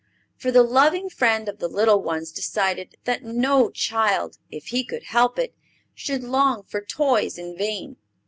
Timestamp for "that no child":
3.03-4.39